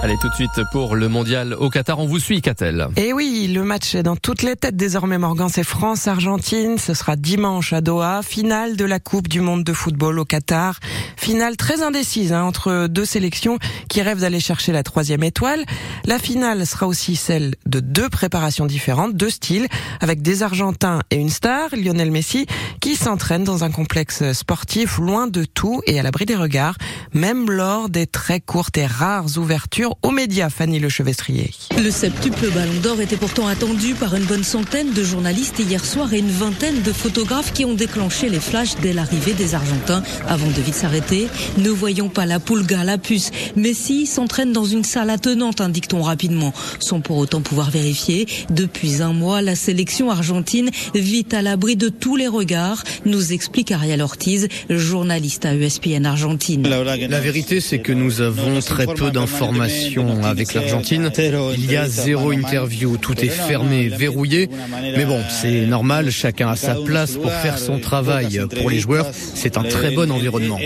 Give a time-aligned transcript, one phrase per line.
[0.00, 1.98] Allez, tout de suite pour le mondial au Qatar.
[1.98, 2.86] On vous suit, Catel.
[2.96, 5.48] Et oui, le match est dans toutes les têtes désormais, Morgan.
[5.52, 6.78] C'est France-Argentine.
[6.78, 8.20] Ce sera dimanche à Doha.
[8.22, 10.78] Finale de la Coupe du Monde de football au Qatar.
[11.16, 13.58] Finale très indécise hein, entre deux sélections
[13.88, 15.64] qui rêvent d'aller chercher la troisième étoile.
[16.04, 19.66] La finale sera aussi celle de deux préparations différentes, deux styles,
[20.00, 22.46] avec des Argentins et une star, Lionel Messi,
[22.80, 26.76] qui s'entraîne dans un complexe sportif loin de tout et à l'abri des regards,
[27.14, 31.50] même lors des très courtes et rares ouvertures aux médias, Fanny Lechevestrier.
[31.76, 36.12] Le septuple Ballon d'Or était pourtant attendu par une bonne centaine de journalistes hier soir
[36.12, 40.48] et une vingtaine de photographes qui ont déclenché les flashs dès l'arrivée des Argentins avant
[40.48, 41.28] de vite s'arrêter.
[41.58, 43.30] Ne voyons pas la poulga, la puce.
[43.56, 48.26] Messi s'entraîne dans une salle attenante, indique-t-on rapidement, sans pour autant pouvoir vérifier.
[48.50, 53.72] Depuis un mois, la sélection argentine vit à l'abri de tous les regards, nous explique
[53.72, 56.66] Ariel Ortiz, journaliste à ESPN Argentine.
[56.68, 59.77] La vérité, c'est que nous avons très peu d'informations
[60.24, 61.10] avec l'Argentine.
[61.56, 64.48] Il y a zéro interview, tout est fermé, verrouillé.
[64.96, 68.40] Mais bon, c'est normal, chacun a sa place pour faire son travail.
[68.60, 70.58] Pour les joueurs, c'est un très bon environnement.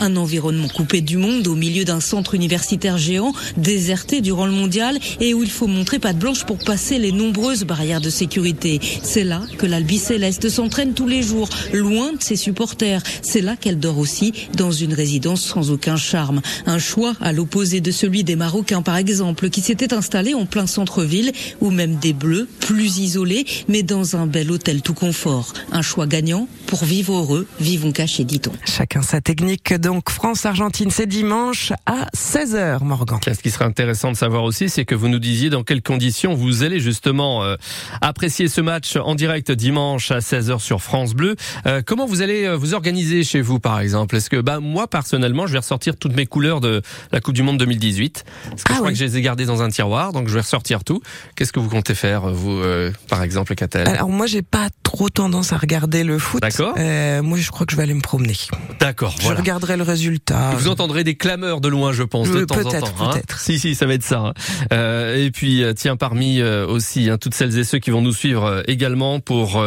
[0.00, 4.98] Un environnement coupé du monde au milieu d'un centre universitaire géant, déserté durant le mondial
[5.20, 8.80] et où il faut montrer patte blanche pour passer les nombreuses barrières de sécurité.
[9.02, 13.02] C'est là que l'Albi Céleste s'entraîne tous les jours, loin de ses supporters.
[13.22, 16.40] C'est là qu'elle dort aussi, dans une résidence sans aucun charme.
[16.66, 20.66] Un choix à l'opposé de celui des Marocains par exemple, qui s'étaient installés en plein
[20.66, 25.54] centre-ville, ou même des Bleus, plus isolés, mais dans un bel hôtel tout confort.
[25.72, 28.52] Un choix gagnant pour vivre heureux, vivons cachés, dit-on.
[28.66, 29.72] Chacun sa technique.
[29.72, 33.18] Donc France-Argentine, c'est dimanche à 16h, Morgan.
[33.24, 36.34] Ce qui serait intéressant de savoir aussi, c'est que vous nous disiez dans quelles conditions
[36.34, 37.56] vous allez justement euh,
[38.02, 41.34] apprécier ce match en direct dimanche à 16h sur France Bleu.
[41.66, 44.16] Euh, comment vous allez euh, vous organiser chez vous, par exemple?
[44.16, 47.42] Est-ce que bah, moi, personnellement, je vais ressortir toutes mes couleurs de la Coupe du
[47.42, 48.17] Monde 2018
[48.50, 50.34] parce que je ah crois que je les ai gardés dans un tiroir, donc je
[50.34, 51.00] vais ressortir tout.
[51.36, 53.88] Qu'est-ce que vous comptez faire, vous, euh, par exemple, Catel?
[53.88, 56.40] Alors moi, j'ai pas trop tendance à regarder le foot.
[56.40, 56.74] D'accord.
[56.78, 58.34] Euh, moi, je crois que je vais aller me promener.
[58.80, 59.14] D'accord.
[59.20, 60.52] Je regarderai le résultat.
[60.56, 62.94] Vous entendrez des clameurs de loin, je pense, de temps en temps.
[63.00, 63.10] Hein.
[63.12, 63.38] Peut-être.
[63.38, 64.20] si, si, ça va être ça.
[64.20, 64.32] Hein.
[64.72, 68.00] Euh, et puis, euh, tiens, parmi euh, aussi hein, toutes celles et ceux qui vont
[68.00, 69.62] nous suivre également pour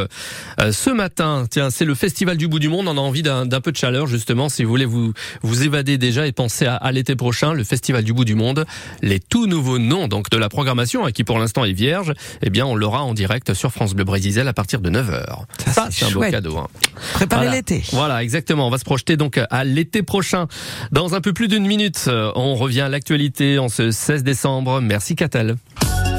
[0.58, 1.46] ce matin.
[1.52, 2.88] Tiens, c'est le Festival du bout du monde.
[2.88, 5.14] On a envie d'un peu de chaleur, justement, si vous voulez vous
[5.44, 8.66] vous évader déjà et penser à, à l'été prochain, le Festival du bout du monde
[9.04, 12.50] les tout nouveaux noms donc de la programmation hein, qui pour l'instant est vierge, eh
[12.50, 15.11] bien on l'aura en direct sur France Bleu Brésil à partir de 9h.
[15.68, 16.58] Ça, c'est un beau cadeau.
[16.58, 16.68] Hein.
[17.14, 17.84] Préparez l'été.
[17.92, 18.68] Voilà, exactement.
[18.68, 20.48] On va se projeter donc à l'été prochain.
[20.92, 24.82] Dans un peu plus d'une minute, on revient à l'actualité en ce 16 décembre.
[24.82, 25.56] Merci Catel.